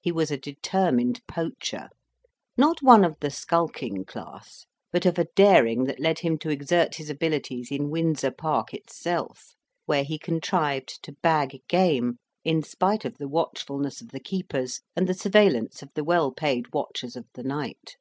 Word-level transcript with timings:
He 0.00 0.10
was 0.10 0.30
a 0.30 0.38
determined 0.38 1.20
poacher: 1.28 1.90
not 2.56 2.80
one 2.82 3.04
of 3.04 3.16
the 3.20 3.30
skulking 3.30 4.06
class, 4.06 4.64
but 4.90 5.04
of 5.04 5.18
a 5.18 5.26
daring 5.36 5.84
that 5.84 6.00
led 6.00 6.20
him 6.20 6.38
to 6.38 6.48
exert 6.48 6.94
his 6.94 7.10
abilities 7.10 7.70
in 7.70 7.90
Windsor 7.90 8.30
Park 8.30 8.72
itself; 8.72 9.56
where 9.84 10.02
he 10.02 10.18
contrived 10.18 11.02
to 11.02 11.12
bag 11.12 11.60
game, 11.68 12.16
in 12.42 12.62
spite 12.62 13.04
of 13.04 13.18
the 13.18 13.28
watchfulness 13.28 14.00
of 14.00 14.12
the 14.12 14.18
keepers 14.20 14.80
and 14.96 15.06
the 15.06 15.12
surveillance 15.12 15.82
of 15.82 15.90
the 15.94 16.04
well 16.04 16.32
paid 16.32 16.72
watchers 16.72 17.14
of 17.14 17.26
the 17.34 17.42
night. 17.44 17.98